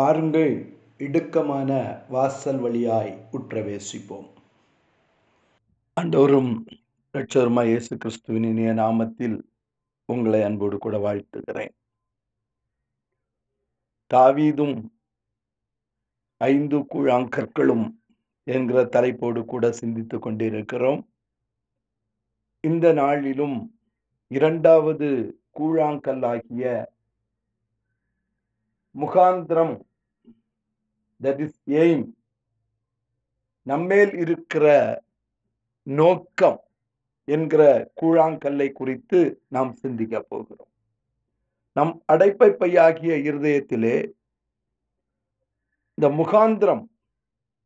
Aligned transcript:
பாருங்கள் 0.00 0.78
இடுக்கமான 0.98 1.70
வாசல் 2.08 2.58
வழியாய் 2.58 3.28
உற்றவேசிப்போம். 3.32 4.28
அண்டோரும் 6.00 6.64
இரட்சகருமாய் 7.12 7.66
இயேசு 7.66 7.96
கிறிஸ்துவின் 7.96 8.42
இனிய 8.42 8.72
நாமத்தில் 8.72 9.42
உங்களை 10.04 10.42
அன்போடு 10.42 10.78
கூட 10.78 10.98
வாழ்த்துகிறேன். 10.98 11.68
தாவீதும் 14.14 14.88
ஐந்து 16.36 16.78
கூழாங்கற்களும் 16.78 17.94
என்கிற 18.44 18.84
தலைப்போடு 18.84 19.44
கூட 19.44 19.72
சிந்தித்துக் 19.72 20.22
கொண்டிருக்கிறோம். 20.22 21.08
இந்த 22.60 22.92
நாளிலும் 22.92 23.80
இரண்டாவது 24.28 25.40
கூழாங்கல்லாகிய 25.58 26.84
முகாந்திரம் 28.98 29.88
தட் 31.22 31.40
இஸ் 31.40 31.60
எய்ம் 31.66 32.06
நம்மேல் 33.62 34.14
இருக்கிற 34.14 34.66
நோக்கம் 35.82 36.60
என்கிற 37.24 37.92
கூழாங்கல்லை 38.02 38.72
குறித்து 38.72 39.42
நாம் 39.48 39.72
சிந்திக்க 39.72 40.20
போகிறோம். 40.20 40.68
நம் 41.72 42.02
அடைப்பை 42.12 42.48
பையாகிய 42.50 43.12
இருதயத்திலே 43.22 44.12
இந்த 45.94 46.08
முகாந்திரம் 46.08 46.84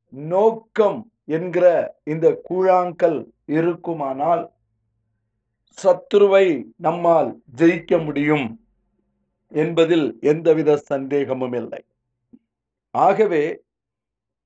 நோக்கம் 0.08 1.10
என்கிற 1.24 1.66
இந்த 2.04 2.42
கூழாங்கல் 2.50 3.30
இருக்குமானால் 3.44 4.52
சத்துருவை 5.78 6.46
நம்மால் 6.76 7.30
ஜெயிக்க 7.56 8.04
முடியும் 8.04 8.46
என்பதில் 9.48 10.18
எந்தவித 10.20 10.76
சந்தேகமும் 10.76 11.52
இல்லை 11.52 11.82
ஆகவே 12.94 13.62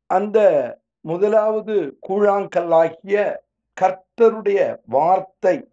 அந்த 0.06 0.38
முதலாவது 1.00 1.98
கூழாங்கல்லாகிய 2.08 3.36
கர்த்தருடைய 3.80 4.76
வார்த்தை 4.86 5.68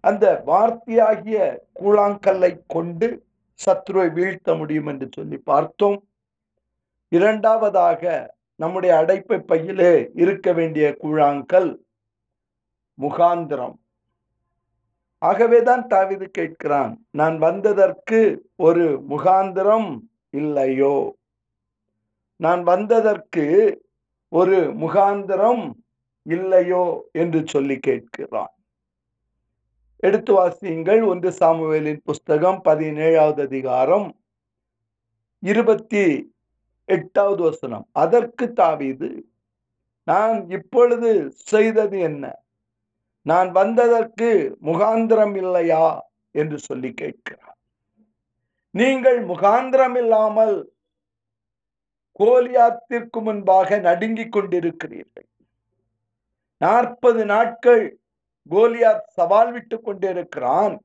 அந்த 0.00 0.42
வார்த்தையாகிய 0.46 1.58
கூழாங்கல்லை 1.80 2.60
கொண்டு 2.66 3.26
சத்ருவை 3.66 4.12
வீழ்த்த 4.12 4.54
முடியும் 4.54 4.86
என்று 4.86 5.08
சொல்லி 5.12 5.38
பார்த்தோம். 5.38 6.08
இரண்டாவதாக 7.08 8.02
நம்முடைய 8.56 8.94
அடைப்பை 8.96 9.38
பையிலே 9.38 10.10
இருக்க 10.14 10.52
வேண்டிய 10.52 10.96
கூழாங்கல் 11.02 11.78
முகாந்திரம். 12.98 13.76
ஆகவேதான் 15.18 15.86
தாவிது 15.86 16.26
கேட்கிறான் 16.38 16.96
நான் 17.10 17.38
வந்ததற்கு 17.38 18.50
ஒரு 18.56 19.02
முகாந்திரம் 19.08 19.98
இல்லையோ? 20.30 21.18
நான் 22.40 22.62
வந்ததற்கு 22.62 23.44
ஒரு 24.28 24.58
முகாந்திரம் 24.82 25.64
இல்லையோ 26.26 26.84
என்று 27.12 27.40
சொல்லி 27.46 27.76
கேட்கிறான். 27.86 28.52
எடுத்து 29.96 30.32
வாசியுங்கள். 30.32 31.02
ஒன்று 31.06 31.30
சாமுவேலின் 31.30 32.00
புஸ்தகம் 32.04 32.60
பதினேழாவது 32.64 33.40
அதிகாரம் 33.40 34.08
இருபத்தி 35.42 36.32
எட்டாவது 36.84 37.42
வசனம். 37.42 37.86
அதற்கு 37.92 38.52
தாவீது 38.52 39.10
நான் 40.08 40.50
இப்பொழுது 40.50 41.10
செய்தது 41.32 41.98
என்ன? 42.00 42.24
நான் 43.26 43.50
வந்ததற்கு 43.50 44.30
முகாந்திரம் 44.64 45.36
இல்லையா? 45.36 45.86
என்று 46.34 46.58
சொல்லி 46.58 46.90
கேட்கிறார் 46.92 47.56
நீங்கள் 48.74 49.18
முகாந்திரம் 49.26 49.96
இல்லாமல் 49.96 50.56
கோலியாத்திற்கு 52.18 53.20
முன்பாக 53.20 53.78
நடுங்கிக் 53.78 54.36
கொண்டிருக்கிறீர்கள். 54.36 55.28
நாற்பது 56.58 57.24
நாட்கள் 57.24 57.98
கோலியாத் 58.50 59.06
சவால் 59.06 59.52
விட்டு 59.52 59.80
கொண்டிருக்கிறான். 59.80 60.84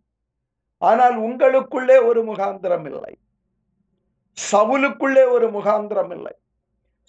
ஆனால் 0.77 1.19
உங்களுக்குள்ளே 1.19 2.05
ஒரு 2.05 2.23
முகாந்திரம் 2.23 2.85
இல்லை. 2.85 3.17
சவுலுக்குள்ளே 4.51 5.29
ஒரு 5.29 5.49
முகாந்திரம் 5.49 6.11
இல்லை. 6.11 6.35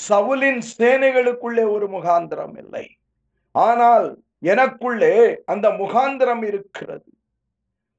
சவுலின் 0.08 0.60
சேனைகளுக்குள்ளே 0.78 1.70
ஒரு 1.70 1.88
முகாந்திரம் 1.88 2.58
இல்லை. 2.58 2.96
ஆனால் 3.52 4.22
எனக்குள்ளே 4.42 5.36
அந்த 5.44 5.68
முகாந்திரம் 5.68 6.44
இருக்கிறது. 6.44 7.04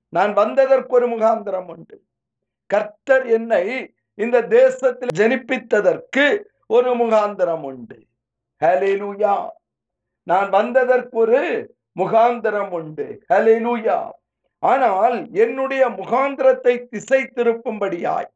நான் 0.10 0.34
வந்ததற்கு 0.34 0.96
ஒரு 0.96 1.08
முகாந்திரம் 1.08 1.70
உண்டு. 1.70 2.04
கர்த்தர் 2.66 3.26
என்னை 3.26 3.94
இந்த 4.18 4.38
தேசத்தில் 4.60 5.18
ஜனிப்பித்ததற்கு 5.20 6.26
ஒரு 6.76 6.92
முகாந்திரம் 7.02 7.66
உண்டு. 7.72 7.98
ஹலேலூயா 8.62 9.36
நான் 10.28 10.50
வந்ததற்கு 10.50 11.18
ஒரு 11.24 11.42
முகாந்திரம் 12.00 12.72
உண்டு. 12.80 13.08
ஹலேலூயா 13.34 14.00
ஆனால் 14.64 15.18
என்னுடைய 15.44 15.84
முகாந்திரத்தை 16.00 16.74
திசை 16.90 17.22
திருப்பும்படியாய் 17.38 18.30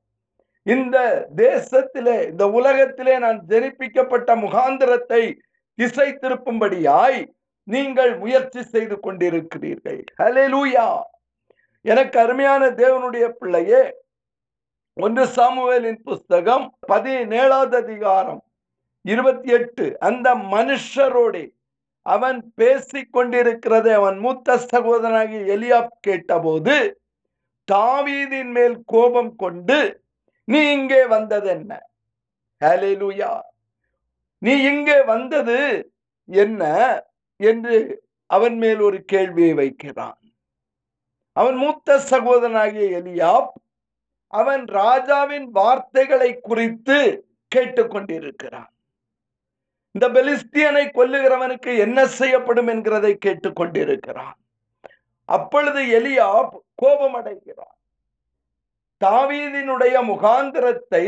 இந்த 0.65 0.97
தேசத்திலே 1.35 2.17
இந்த 2.31 2.45
உலகத்திலே 2.57 3.13
நான் 3.19 3.39
ஜனிப்பிக்கப்பட்ட 3.51 4.29
முகாந்திரத்தை 4.45 5.21
திசை 5.79 6.07
திருப்பும்படியாய் 6.23 7.19
நீங்கள் 7.67 8.13
முயற்சி 8.19 8.61
செய்து 8.73 8.95
கொண்டிருக்கிறீர்கள். 8.99 10.01
ஹலேலூயா 10.21 10.85
எனக்கு 11.85 12.17
அருமையான 12.19 12.63
தேவனுடைய 12.81 13.25
பிள்ளையே 13.39 13.81
ஒன்று 15.01 15.25
சாமுவேலின் 15.25 15.99
புஸ்தகம் 16.03 16.77
பதினேழாவது 16.87 17.75
அதிகாரம். 17.75 18.43
இருபத்தி 19.01 19.51
எட்டு. 19.51 19.99
அந்த 19.99 20.35
மனுஷரோடு 20.35 21.51
அவன் 22.01 22.53
பேசிக் 22.55 23.15
கொண்டிருக்கிறதை 23.15 23.93
அவன் 23.93 24.17
மூத்த 24.17 24.55
சகோதரனாகி 24.55 25.39
எலியாப் 25.47 25.87
கேட்டபோது 25.99 27.01
தாவீதின் 27.71 28.51
மேல் 28.51 28.83
கோபம் 28.85 29.35
கொண்டு 29.35 30.01
நீ 30.43 30.71
இங்கே 30.71 31.05
வந்தது 31.05 31.47
என்ன? 31.47 31.89
ஹலேலூயா 32.65 33.39
நீ 34.37 34.63
இங்கே 34.63 35.03
வந்தது 35.03 35.91
என்ன? 36.25 36.63
என்று 37.35 38.03
அவன் 38.25 38.57
மேல் 38.57 38.79
ஒரு 38.79 39.03
கேள்வியை 39.03 39.53
வைக்கிறான். 39.53 40.19
அவன் 41.31 41.55
மூத்த 41.55 41.99
சகோதரனாகிய 42.09 43.01
எலியாப் 43.01 43.47
அவன் 44.31 44.63
ராஜாவின் 44.65 45.47
வார்த்தைகளை 45.51 46.29
குறித்து 46.41 46.97
கேட்டுக்கொண்டிருக்கிறான். 47.55 48.71
இந்த 49.91 50.05
பெலிஸ்தியனை 50.09 50.83
கொல்லுகிறவனுக்கு 50.97 51.71
என்ன 51.77 52.05
செய்யப்படும் 52.19 52.67
என்கிறதை 52.67 53.13
கேட்டுக்கொண்டிருக்கிறான். 53.25 54.37
அப்பொழுது 55.29 55.81
எலியாப் 55.99 56.53
கோபம் 56.75 57.13
அடைகிறான் 57.13 57.77
தாவீதினுடைய 59.01 59.95
முகாந்திரத்தை 60.09 61.05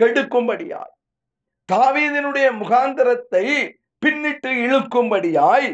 கெடுக்கும்படியாய் 0.00 0.94
தாவீதினுடைய 1.72 2.48
முகாந்திரத்தை 2.60 3.44
பின்னிட்டு 4.02 4.50
இழுக்கும்படியாய் 4.64 5.68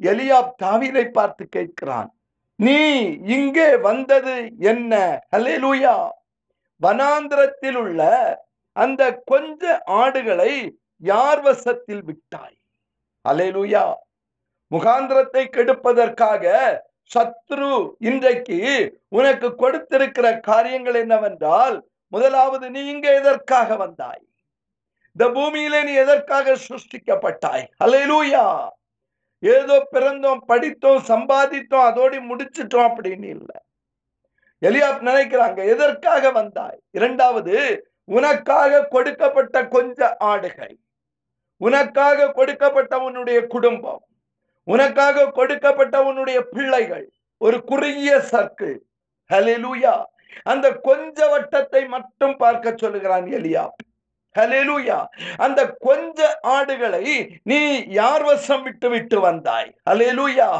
எலியாப் 0.00 0.54
தாவீதை 0.62 1.04
பார்த்து 1.08 1.44
கேட்கிறான். 1.56 2.10
நீ 2.58 2.78
இங்கே 3.26 3.76
வந்தது 3.76 4.34
என்ன? 4.58 4.92
ஹலேலூயா 5.34 5.94
வனாந்திரத்தில் 6.80 7.76
உள்ள 7.76 8.00
அந்த 8.76 9.02
கொஞ்ச 9.24 9.62
ஆடுகளை 10.00 10.52
யார் 11.02 11.40
வசத்தில் 11.40 12.04
விட்டாய்? 12.04 12.56
அலேலுயா 13.24 13.84
முகாந்திரத்தை 14.70 15.42
கெடுப்பதற்காக 15.48 16.44
சத்ரு 17.14 17.72
இன்றைக்கு 18.00 18.58
உனக்கு 19.08 19.48
கொடுத்திருக்கிற 19.54 20.26
காரியங்கள் 20.40 20.94
என்னவென்றால் 20.94 21.76
முதலாவது 22.12 22.70
நீ 22.70 22.80
இங்கே 22.84 23.12
எதற்காக 23.14 23.68
வந்தாய்? 23.76 24.24
இந்த 25.16 25.24
பூமியிலே 25.28 25.82
நீ 25.82 25.92
எதற்காக 25.94 26.56
சிருஷ்டிக்கப்பட்டாய்? 26.66 27.64
அலையலூயா 27.84 28.44
ஏதோ 29.42 29.76
பிறந்தோம் 29.92 30.40
படித்தோம் 30.46 31.02
சம்பாதித்தோம் 31.08 31.86
அதோடு 31.88 32.16
முடிச்சிட்டோம் 32.20 32.88
அப்படின்னு 32.88 33.28
இல்லை. 33.36 33.58
எலியாப் 34.62 35.06
நினைக்கிறாங்க 35.08 35.60
எதற்காக 35.66 36.30
வந்தாய்? 36.30 36.78
இரண்டாவது 36.90 37.54
உனக்காக 38.04 38.82
கொடுக்கப்பட்ட 38.94 39.56
கொஞ்ச 39.68 40.16
ஆடுகள் 40.32 40.76
உனக்காக 41.60 42.28
கொடுக்கப்பட்ட 42.32 42.94
உன்னுடைய 42.98 43.38
குடும்பம் 43.46 44.02
உனக்காக 44.68 45.30
கொடுக்கப்பட்ட 45.30 45.96
உன்னுடைய 46.02 46.38
பிள்ளைகள் 46.54 47.06
ஒரு 47.40 47.64
குறுகிய 47.64 48.12
சர்க்கிள். 48.32 48.76
ஹலிலூயா 49.30 49.94
அந்த 50.42 50.66
கொஞ்ச 50.88 51.18
வட்டத்தை 51.32 51.82
மட்டும் 51.88 52.34
பார்க்க 52.36 52.74
சொல்லுகிறான் 52.76 53.26
எலியாப். 53.38 53.76
ஹலெலுயா 54.36 54.98
அந்த 55.36 55.60
கொஞ்ச 55.78 56.38
ஆடுகளை 56.40 57.04
நீ 57.42 57.60
யார் 58.00 58.22
வசம் 58.22 58.62
விட்டு 58.62 58.88
விட்டு 58.88 59.20
வந்தாய்? 59.20 59.70
ஹலெலுயா 59.90 60.50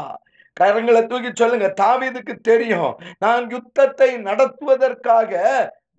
கரங்களை 0.57 1.01
தூக்கி 1.05 1.31
சொல்லுங்க 1.33 1.67
தாவீதுக்கு 1.81 2.33
தெரியும். 2.41 2.93
நான் 3.19 3.49
யுத்தத்தை 3.49 4.09
நடத்துவதற்காக 4.17 5.31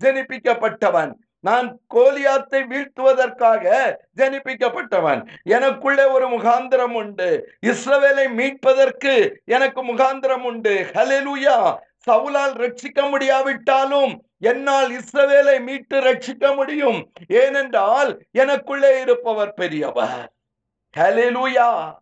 ஜனிப்பிக்கப்பட்டவன். 0.04 1.12
நான் 1.40 1.68
கோலியாத்தை 1.94 2.60
வீழ்த்துவதற்காக 2.70 3.64
ஜனிப்பிக்கப்பட்டவன். 4.16 5.20
எனக்குள்ளே 5.48 6.04
ஒரு 6.12 6.26
முகாந்திரம் 6.28 6.94
உண்டு. 6.94 7.28
இஸ்ரவேலை 7.66 8.24
மீட்பதற்கு 8.32 9.14
எனக்கு 9.44 9.82
முகாந்திரம் 9.84 10.42
உண்டு. 10.42 10.74
ஹலெலுயா 10.92 11.58
சவுலால் 12.06 12.54
ரட்சிக்க 12.54 13.10
முடியாவிட்டாலும் 13.10 14.22
என்னால் 14.38 14.90
இஸ்ரவேலை 14.90 15.62
மீட்டு 15.62 16.00
ரட்சிக்க 16.00 16.54
முடியும். 16.54 17.12
ஏனென்றால் 17.28 18.26
எனக்குள்ளே 18.38 19.00
இருப்பவர் 19.00 19.54
பெரியவர். 19.54 20.32
ஹalleluya. 20.96 21.94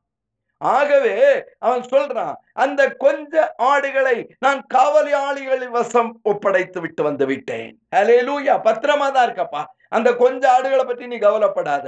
ஆகவே 0.59 1.45
அவன் 1.59 1.81
சொல்றான் 1.81 2.35
அந்த 2.53 2.91
கொஞ்ச 2.91 3.55
ஆடுகளை 3.57 4.35
நான் 4.39 4.67
காவலாளிகளின் 4.75 5.71
வசம் 5.71 6.21
ஒப்படைத்து 6.23 6.81
விட்டு 6.81 7.03
வந்து 7.03 7.27
விட்டேன். 7.27 7.83
ஹalleluya. 7.97 8.55
பத்திரமா 8.65 9.11
தான் 9.11 9.29
இருக்கப்பா. 9.29 9.65
அந்த 9.97 10.09
கொஞ்ச 10.23 10.43
ஆடுகளை 10.55 10.85
பற்றி 10.85 11.07
நீ 11.13 11.19
கவலைப்படாத. 11.25 11.87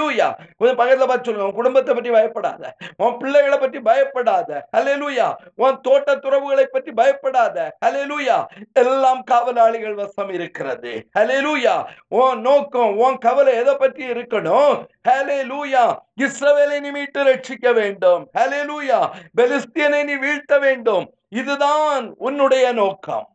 லூயா 0.00 0.28
கொஞ்சம் 0.58 0.78
பக்கத்துல 0.80 1.08
பார்த்து 1.10 1.26
சொல்லுங்க. 1.28 1.48
உன் 1.48 1.58
குடும்பத்தை 1.58 1.94
பற்றி 1.94 2.10
பயப்படாத. 2.16 2.72
உன் 3.04 3.16
பிள்ளைகளை 3.22 3.58
பற்றி 3.62 3.80
பயப்படாத. 3.88 4.60
ஹalleluya 4.76 5.28
உன் 5.64 5.80
தோட்ட 5.86 6.16
துறவுகளை 6.24 6.66
பற்றி 6.74 6.92
பயப்படாத. 7.00 7.56
ஹalleluya 7.84 8.38
எல்லாம் 8.82 9.22
காவலாளிகள் 9.32 9.98
வசம் 10.02 10.32
இருக்கிறது. 10.38 10.92
ஹalleluya 11.18 11.76
உன் 12.20 12.40
நோக்கம் 12.48 12.94
உன் 13.04 13.18
கவலை 13.26 13.54
எதை 13.62 13.74
பற்றி 13.82 14.04
இருக்கணும்? 14.12 14.76
ஹலே 15.08 15.38
லூயா 15.50 15.84
இஸ்ரவேலை 16.24 16.78
நீ 16.84 16.90
மீட்டு 16.96 17.20
ரட்சிக்க 17.28 17.68
வேண்டும். 17.80 18.22
லூயா 18.68 18.98
பெலிஸ்தியனை 19.38 20.00
நீ 20.08 20.14
வீழ்த்த 20.24 20.54
வேண்டும். 20.64 21.06
இதுதான் 21.40 22.04
உன்னுடைய 22.26 22.66
நோக்கம். 22.80 23.26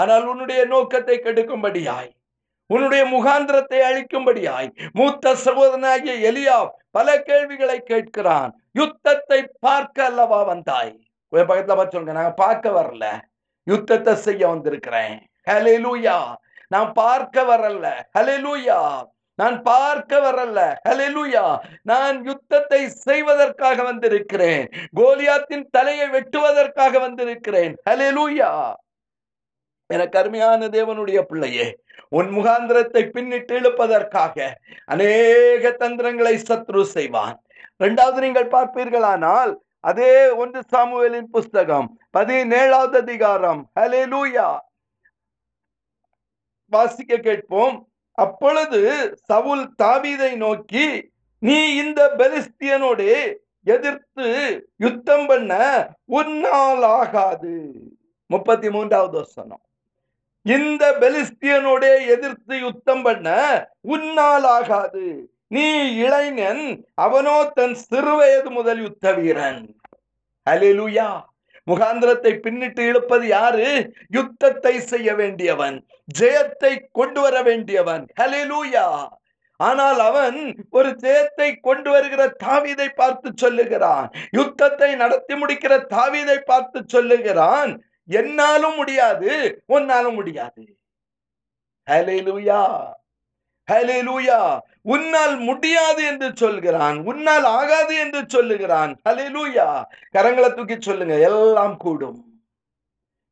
ஆனால் 0.00 0.24
உன்னுடைய 0.32 0.60
நோக்கத்தை 0.72 1.16
கெடுக்கும்படியாய். 1.24 2.10
உன்னுடைய 2.68 3.04
முகாந்திரத்தை 3.04 3.80
அழிக்கும்படியாய் 3.90 4.70
மூத்த 4.92 5.34
சகோதரனாகிய 5.44 6.14
எலியா 6.30 6.68
பல 6.90 7.22
கேள்விகளை 7.22 7.82
கேட்கிறான். 7.90 8.50
யுத்தத்தை 8.72 9.50
பார்க்க 9.60 10.04
அல்லவா 10.04 10.42
வந்தாய்? 10.42 10.98
கொஞ்சம் 11.28 11.48
பக்கத்துல 11.48 11.76
பார்த்து 11.76 11.98
சொல்லுங்க. 11.98 12.20
நாங்க 12.20 12.34
பார்க்க 12.34 12.70
வரல. 12.70 13.20
யுத்தத்தை 13.64 14.14
செய்ய 14.14 14.48
வந்திருக்கிறேன். 14.48 15.26
ஹalleluya. 15.50 16.34
நான் 16.68 16.92
பார்க்க 16.92 17.42
வரல. 17.42 17.86
ஹalleluya. 18.18 19.04
நான் 19.38 19.62
பார்க்க 19.62 20.18
வரல. 20.18 20.74
ஹலெலுயா 20.88 21.58
நான் 21.82 22.24
யுத்தத்தை 22.24 22.88
செய்வதற்காக 22.88 23.82
வந்திருக்கிறேன். 23.82 24.68
கோலியாத்தின் 24.96 25.64
தலையை 25.70 26.08
வெட்டுவதற்காக 26.08 27.00
வந்திருக்கிறேன். 27.00 27.74
ஹலெலுயா 27.90 28.72
எனக்கு 29.88 30.18
அருமையான 30.18 30.68
தேவனுடைய 30.68 31.22
பிள்ளையே 31.22 31.78
உன் 32.08 32.28
முகாந்திரத்தை 32.28 33.00
பின்னிட்டு 33.14 33.52
இழுப்பதற்காக 33.52 34.48
அநேக 34.84 35.70
தந்திரங்களை 35.72 36.34
சத்ரு 36.36 36.82
செய்வான். 36.82 37.42
இரண்டாவது 37.76 38.20
நீங்கள் 38.20 38.48
பார்ப்பீர்களானால் 38.48 39.54
அதே 39.80 40.30
ஒன்று 40.30 40.60
சாமுவேலின் 40.72 41.28
புஸ்தகம் 41.30 41.98
பதினேழாவது 42.18 42.96
அதிகாரம். 42.96 43.70
ஹalleluya. 43.80 44.58
வாசிக்க 46.70 47.16
கேட்போம். 47.16 47.88
அப்பொழுது 48.12 48.80
சவுல் 49.16 49.74
தாவீதை 49.82 50.36
நோக்கி 50.36 51.10
நீ 51.38 51.74
இந்த 51.76 52.00
பெலிஸ்தியனோடு 52.16 53.34
எதிர்த்து 53.64 54.26
யுத்தம் 54.76 55.26
பண்ண 55.26 55.54
உன்னால் 56.04 56.82
ஆகாது. 56.82 57.72
முப்பத்தி 58.26 58.70
மூன்றாவது 58.70 59.16
வசனம். 59.18 59.60
இந்த 60.46 60.84
பெலிஸ்தியனோட 61.00 61.84
எதிர்த்து 62.14 62.54
யுத்தம் 62.58 63.02
பண்ண 63.02 63.28
உன்னால் 63.94 64.46
ஆகாது. 64.56 65.06
நீ 65.54 65.66
இளைஞன் 66.04 66.64
அவனோ 67.04 67.36
தன் 67.58 67.76
சிறுவயது 67.90 68.50
முதல் 68.50 68.80
யுத்த 68.80 69.12
வீரன். 69.12 69.62
அலிலுயா 70.46 71.08
முகாந்திரத்தை 71.66 72.32
பின்னிட்டு 72.44 72.82
இழுப்பது 72.90 73.26
யாரு? 73.26 73.66
யுத்தத்தை 74.10 74.74
செய்ய 74.80 75.08
வேண்டியவன் 75.14 75.76
ஜெயத்தை 76.18 76.72
கொண்டு 76.98 77.20
வர 77.20 77.36
வேண்டியவன். 77.42 78.04
ஹலிலூயா 78.20 78.86
ஆனால் 79.60 80.00
அவன் 80.00 80.38
ஒரு 80.70 80.90
ஜெயத்தை 81.04 81.48
கொண்டு 81.60 81.88
வருகிற 81.90 82.22
தாவீதை 82.44 82.88
பார்த்து 83.00 83.28
சொல்லுகிறான். 83.36 84.06
யுத்தத்தை 84.30 84.90
நடத்தி 84.94 85.34
முடிக்கிற 85.34 85.74
தாவீதை 85.94 86.38
பார்த்து 86.50 86.80
சொல்லுகிறான். 86.86 87.72
என்னாலும் 88.08 88.74
முடியாது 88.74 89.62
உன்னாலும் 89.68 90.14
முடியாது. 90.14 90.64
ஹalleluya 91.86 92.60
ஹalleluya 93.68 94.58
உன்னால் 94.82 95.38
முடியாது 95.38 96.04
என்று 96.04 96.28
சொல்கிறான் 96.34 96.98
உன்னால் 97.04 97.44
ஆகாது 97.44 97.94
என்று 97.96 98.24
சொல்லுகிறான். 98.26 99.00
ஹalleluya 99.08 99.84
கரங்களை 100.16 100.54
தூக்கி 100.54 100.76
சொல்லுங்க 100.80 101.18
எல்லாம் 101.18 101.76
கூடும். 101.76 102.42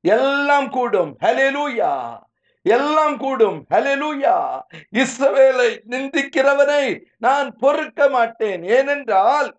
எல்லாம் 0.00 0.70
கூடும். 0.70 1.16
ஹalleluya 1.20 2.18
எல்லாம் 2.62 3.16
கூடும். 3.18 3.66
ஹalleluya 3.70 4.60
இஸ்ரவேலை 4.92 5.70
நிந்திக்கிறவனை 5.90 7.04
நான் 7.18 7.56
பொறுக்க 7.56 8.08
மாட்டேன். 8.08 8.62
ஏனென்றால் 8.62 9.58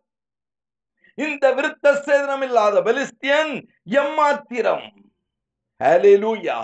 இந்த 1.16 1.54
விருத்த 1.54 1.86
சேதனம் 2.06 2.44
இல்லாத 2.44 2.81
பெலிஸ்தியன் 2.81 3.54
எம்மாத்திரம் 3.90 4.88
ஹalleluya 5.81 6.59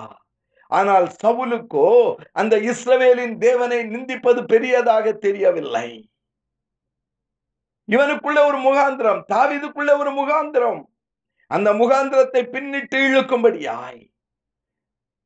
ஆனால் 0.71 1.07
சவுலுக்கோ 1.23 1.87
அந்த 2.31 2.57
இஸ்ரவேலின் 2.57 3.35
தேவனை 3.37 3.79
நிந்திப்பது 3.83 4.41
பெரியதாக 4.43 5.05
தெரியவில்லை. 5.25 5.89
இவனுக்குள்ள 7.89 8.39
ஒரு 8.45 8.57
முகாந்திரம் 8.57 9.21
தாவிதுக்குள்ள 9.33 9.91
ஒரு 9.97 10.11
முகாந்திரம். 10.11 10.81
அந்த 11.51 11.69
முகாந்திரத்தை 11.73 12.41
பின்னிட்டு 12.53 12.97
இழுக்கும்படியாய். 13.07 14.01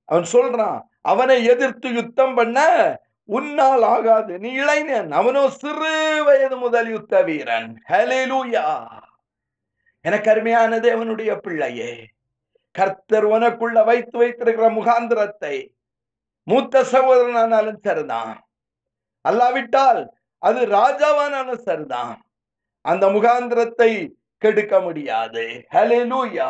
அவன் 0.06 0.28
சொல்றான் 0.34 0.80
அவனை 1.02 1.46
எதிர்த்து 1.46 1.94
யுத்தம் 1.94 2.36
பண்ண 2.36 2.58
உன்னால் 3.30 3.84
ஆகாது. 3.84 4.40
நீ 4.40 4.50
இளைஞன் 4.52 5.12
அவனோ 5.12 5.50
சிறு 5.62 6.24
வயது 6.24 6.58
முதல் 6.58 6.90
யுத்த 6.90 7.24
வீரன். 7.24 7.70
ஹalleluya 7.90 8.66
எனக்கு 10.06 10.30
அருமையான 10.32 10.80
தேவனுடைய 10.80 11.32
பிள்ளையே 11.36 11.92
கர்த்தர் 12.78 13.26
உனக்குள்ள 13.28 13.86
வைத்து 13.86 14.18
வைத்திருக்கிற 14.18 14.68
முகாந்திரத்தை 14.70 15.56
மூத்த 16.44 16.84
சகோதரனானாலும் 16.92 17.80
சரிதான். 17.82 18.48
அல்லாவிட்டால் 19.30 20.02
அது 20.38 20.60
ராஜாவானாலும் 20.68 21.64
சரிதான். 21.68 22.16
அந்த 22.82 23.08
முகாந்திரத்தை 23.08 23.92
கெடுக்க 24.38 24.80
முடியாது. 24.80 25.66
ஹalleluya. 25.74 26.50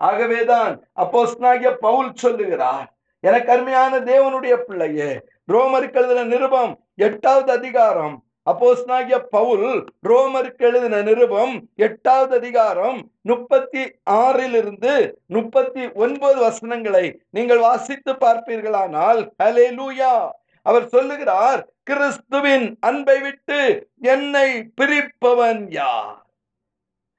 ஆகவேதான் 0.00 0.74
அப்போஸ்தலனாகிய 0.96 1.70
பவுல் 1.74 2.12
சொல்லுகிறார் 2.14 2.86
எனக்கு 3.24 3.52
அருமையான 3.52 3.98
தேவனுடைய 4.00 4.54
பிள்ளையே 4.56 5.10
ரோமருக்கு 5.48 5.98
எழுதின 6.00 6.24
நிருபம் 6.24 6.72
எட்டாவது 6.94 7.52
அதிகாரம் 7.52 8.16
அப்போஸ்னாகிய 8.50 9.18
பவுல் 9.30 9.84
ரோமருக்கு 10.08 10.58
எழுதின 10.58 11.02
நிருபம் 11.02 11.68
எட்டாவது 11.76 12.36
அதிகாரம் 12.36 13.10
முப்பத்தி 13.22 13.82
ஆறிலிருந்து 14.10 15.12
முப்பத்தி 15.26 15.92
ஒன்பது 15.92 16.40
வசனங்களை 16.40 17.20
நீங்கள் 17.30 17.58
வாசித்து 17.58 18.12
பார்ப்பீர்களானால் 18.12 19.20
ஹalleluya. 19.42 20.30
அவர் 20.62 20.88
சொல்லுகிறார் 20.88 21.68
கிறிஸ்துவின் 21.82 22.76
அன்பை 22.80 23.20
விட்டு 23.20 23.88
என்னை 24.00 24.72
பிரிப்பவன் 24.80 25.64
யார்? 25.68 26.26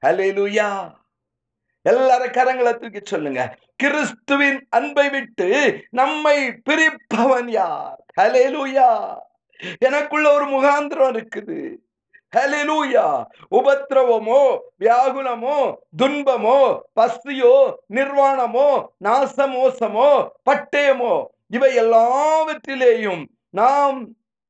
ஹalleluya. 0.06 0.92
எல்லாரும் 1.82 2.30
கரங்களை 2.30 2.76
தூக்கி 2.76 3.00
சொல்லுங்க. 3.04 3.56
கிறிஸ்துவின் 3.76 4.66
அன்பை 4.70 5.08
விட்டு 5.08 5.48
நம்மை 5.90 6.38
பிரிப்பவன் 6.70 7.48
யார்? 7.48 8.04
ஹalleluya. 8.20 8.90
எனக்குள்ள 9.78 10.26
ஒரு 10.34 10.46
முகாந்திரம் 10.54 11.12
இருக்குது. 11.12 11.58
ஹலிலூயா 12.36 13.06
உபத்திரவமோ 13.50 14.42
வியாகுலமோ 14.80 15.56
துன்பமோ 16.02 16.58
பசியோ 17.00 17.54
நிர்வாணமோ 17.94 18.68
நாசமோசமோ 19.04 20.10
பட்டயமோ 20.50 21.14
இவை 21.56 21.70
எல்லாவற்றிலேயும் 21.84 23.22
நாம் 23.60 23.98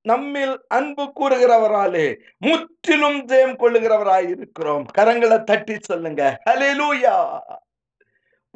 நம்மில் 0.04 0.54
அன்பு 0.69 1.04
கூறுகிறவராலே 1.19 2.07
முற்றிலும் 2.38 3.19
ஜெயம் 3.31 3.57
கொள்ளுகிறவராய் 3.57 4.28
இருக்கிறோம் 4.28 4.85
கரங்களை 4.99 5.38
தட்டி 5.45 5.76
சொல்லுங்க. 5.81 6.23
ஹலிலூயா 6.45 7.16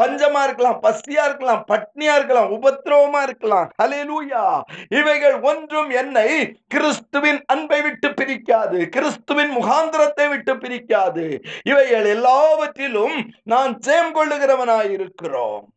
பஞ்சமா 0.02 0.42
இருக்கலாம் 0.44 0.82
பசியா 0.82 1.24
இருக்கலாம் 1.24 1.64
பட்னியா 1.68 2.14
இருக்கலாம் 2.16 2.50
உபத்திரவமா 2.52 3.22
இருக்கலாம். 3.22 3.70
ஹலெலூயா 3.82 4.60
இவைகள் 4.88 5.40
ஒன்றும் 5.40 5.90
என்னை 5.90 6.56
கிறிஸ்துவின் 6.68 7.44
அன்பை 7.46 7.82
விட்டு 7.82 8.08
பிரிக்காது 8.08 8.88
கிறிஸ்துவின் 8.88 9.50
முகாந்திரத்தை 9.50 10.28
விட்டு 10.28 10.54
பிரிக்காது. 10.54 11.44
இவைகள் 11.64 12.04
எல்லாவற்றிலும் 12.04 13.30
நான் 13.42 13.78
ஜெயம் 13.86 14.90
இருக்கிறோம். 14.90 15.70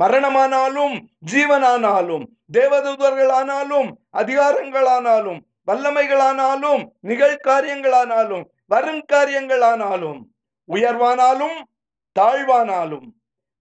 மரணமானாலும் 0.00 0.94
ஜீவனானாலும் 1.32 2.24
தேவதூதர்களானாலும் 2.52 3.90
அதிகாரங்களானாலும் 4.16 5.38
வல்லமைகளானாலும் 5.66 6.82
நிகழ்காரியங்களானாலும் 7.02 8.42
வருங்காரியங்களானாலும் 8.74 10.20
உயர்வானாலும் 10.68 11.58
தாழ்வானாலும் 12.20 13.06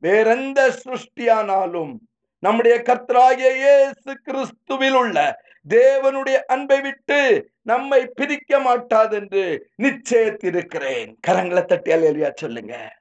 வேறெந்த 0.03 0.79
சிருஷ்டியானாலும் 0.83 1.93
நம்முடைய 2.39 2.81
கர்த்தராகிய 2.85 3.53
இயேசு 3.55 4.21
கிறிஸ்துவில் 4.25 4.93
உள்ள 4.93 5.43
தேவனுடைய 5.69 6.33
அன்பை 6.33 6.81
விட்டு 6.81 7.19
நம்மை 7.61 8.05
பிரிக்க 8.05 8.59
மாட்டாது 8.59 9.15
என்று 9.15 9.43
நிச்சயத்திருக்கிறேன். 9.77 11.15
கரங்களை 11.27 11.65
தட்டி 11.65 11.91
அலையா 11.91 12.31
சொல்லுங்க. 12.33 12.91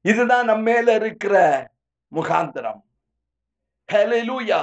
இதுதான் 0.00 0.44
நம்ம 0.44 0.70
மேல 0.70 0.94
இருக்கிற 0.94 1.66
முகாந்திரம். 2.14 2.82
ஹalleluya 3.92 4.60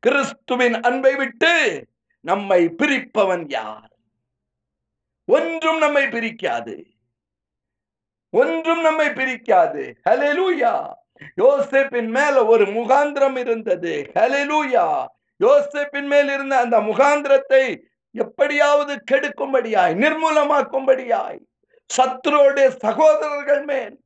கிறிஸ்துவின் 0.00 0.80
அன்பை 0.80 1.14
விட்டு 1.14 1.86
நம்மை 2.20 2.74
பிரிப்பவன் 2.82 3.44
யார்? 3.48 3.90
ஒன்றும் 5.24 5.78
நம்மை 5.78 6.04
பிரிக்காது. 6.04 6.84
ஒன்றும் 8.30 8.80
நம்மை 8.80 9.08
பிரிக்காது. 9.08 9.92
ஹலெலூயா 10.10 10.92
யோசேப்பின் 11.36 12.06
மேல 12.06 12.46
ஒரு 12.46 12.64
முகாந்திரம் 12.64 13.36
இருந்தது. 13.36 14.10
ஹலெலூயா 14.14 15.04
யோசேப்பின் 15.44 16.06
மேல் 16.06 16.28
இருந்த 16.28 16.56
அந்த 16.56 16.80
முகாந்திரத்தை 16.80 17.78
எப்படியாவது 18.10 19.02
கெடுக்கும்படியாய் 19.10 19.94
நிர்மூலமாக்கும்படியாய் 19.94 21.38
சத்ருடைய 21.96 22.68
சகோதரர்கள் 22.68 23.64
மேல் 23.64 24.00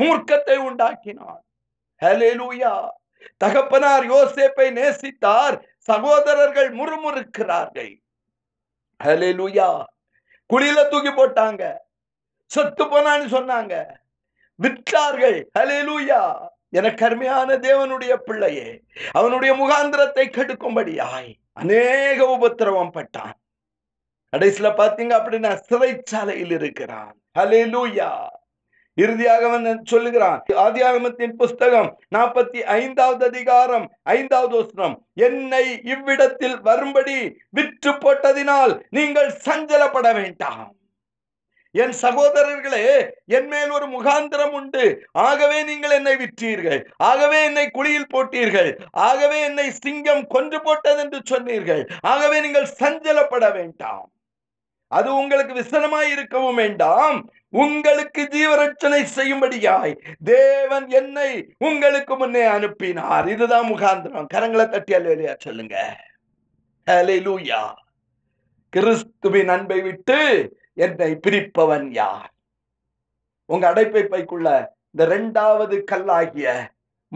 மூர்க்கத்தை 0.00 0.56
உண்டாக்கினார். 0.56 1.42
ஹலெலூயா 2.04 2.88
தகப்பனார் 3.36 4.10
யோசேப்பை 4.10 4.72
நேசித்தார் 4.72 5.62
சகோதரர்கள் 5.78 6.76
முறுமுறுக்கிறார்கள். 6.76 8.02
ஹalleluya. 9.04 9.84
குழியில 10.54 10.88
தூக்கி 10.88 11.10
போட்டாங்க. 11.10 11.74
சொத்து 12.54 12.84
போனான்னு 12.84 13.28
சொன்னாங்க. 13.36 13.74
விற்றார்கள். 14.62 15.38
லூயா 15.86 16.20
எனக்கு 16.78 17.04
அருமையான 17.04 17.56
தேவனுடைய 17.56 18.14
பிள்ளையே 18.26 18.68
அவனுடைய 19.12 19.52
முகாந்திரத்தை 19.54 20.24
கெடுக்கும்படியாய் 20.36 21.30
அநேக 21.52 22.18
உபத்திரவம் 22.26 22.94
பட்டான். 22.94 23.34
கடைசியில 24.32 24.68
பாத்தீங்க 24.78 25.12
அப்படின்னா 25.18 25.50
சிறைச்சாலையில் 25.68 26.54
இருக்கிறான். 26.60 27.12
ஹalleluya. 27.38 28.08
இறுதியாக 28.94 29.46
அவன் 29.46 29.84
சொல்லுகிறான்? 29.84 30.40
ஆதியாகமத்தின் 30.64 31.32
புஸ்தகம் 31.40 31.88
நாற்பத்தி 32.14 32.60
ஐந்தாவது 32.76 33.22
அதிகாரம் 33.26 33.86
ஐந்தாவது 34.02 34.54
வசனம் 34.56 34.96
என்னை 35.14 35.64
இவ்விடத்தில் 35.84 36.56
வரும்படி 36.60 37.16
விற்று 37.50 37.92
போட்டதினால் 37.92 38.74
நீங்கள் 38.90 39.30
சஞ்சலப்பட 39.46 40.08
வேண்டாம். 40.20 40.68
என் 41.82 41.94
சகோதரர்களே 42.02 43.10
என் 43.36 43.46
மேல் 43.46 43.70
ஒரு 43.70 43.86
முகாந்திரம் 43.86 44.52
உண்டு. 44.58 44.84
ஆகவே 45.12 45.62
நீங்கள் 45.62 45.90
என்னை 45.90 46.14
விற்றீர்கள். 46.14 46.80
ஆகவே 46.96 47.44
என்னை 47.44 47.64
குழியில் 47.70 48.10
போட்டீர்கள். 48.14 48.70
ஆகவே 48.90 49.38
என்னை 49.40 49.70
சிங்கம் 49.70 50.24
கொன்று 50.26 50.60
போட்டது 50.62 51.00
என்று 51.00 51.20
சொன்னீர்கள். 51.24 51.82
ஆகவே 52.00 52.40
நீங்கள் 52.40 52.74
சஞ்சலப்பட 52.80 53.52
வேண்டாம். 53.52 54.08
அது 54.86 55.08
உங்களுக்கு 55.14 55.54
விசனமாய் 55.54 56.10
இருக்கவும் 56.10 56.54
வேண்டாம். 56.54 57.16
உங்களுக்கு 57.48 58.22
ஜீவரட்சணை 58.34 59.00
செய்யும்படியாய் 59.16 59.94
தேவன் 60.24 60.86
என்னை 61.00 61.30
உங்களுக்கு 61.58 62.16
முன்னே 62.16 62.44
அனுப்பினார். 62.56 63.28
இதுதான் 63.28 63.70
முகாந்திரம். 63.72 64.30
கரங்களை 64.34 64.66
தட்டி 64.68 64.94
அல்லையா 64.94 65.34
சொல்லுங்க. 65.38 65.76
கிறிஸ்துவின் 68.76 69.48
அன்பை 69.48 69.80
விட்டு 69.80 70.18
என்னை 70.74 71.18
பிரிப்பவன் 71.26 71.88
யார்? 71.90 72.32
உங்க 73.44 73.72
அடைப்பை 73.72 74.02
பைக்குள்ள 74.02 74.66
இந்த 74.90 75.14
இரண்டாவது 75.14 75.84
கல்லாகிய 75.92 76.66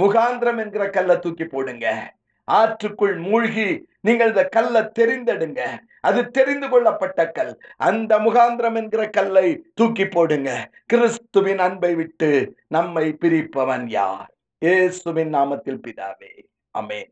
முகாந்திரம் 0.00 0.58
என்கிற 0.58 0.90
கல்லை 0.90 1.18
தூக்கி 1.18 1.44
போடுங்க. 1.44 2.14
ஆற்றுக்குள் 2.50 3.20
மூழ்கி 3.20 3.88
நீங்கள் 4.00 4.28
இந்த 4.28 4.44
கல்லை 4.44 4.80
தெரிந்தெடுங்க. 4.80 5.78
அது 6.00 6.30
தெரிந்து 6.30 6.68
கொள்ளப்பட்ட 6.68 7.30
கல். 7.30 7.60
அந்த 7.76 8.18
முகாந்திரம் 8.18 8.74
என்கிற 8.74 9.08
கல்லை 9.08 9.64
தூக்கி 9.74 10.06
போடுங்க. 10.06 10.70
கிறிஸ்துவின் 10.86 11.58
அன்பை 11.58 11.94
விட்டு 11.94 12.56
நம்மை 12.68 13.16
பிரிப்பவன் 13.20 13.88
யார்? 13.88 14.34
ஏசுவின் 14.58 15.34
நாமத்தில் 15.34 15.80
பிதாவே. 15.86 16.46
அமேன் 16.78 17.06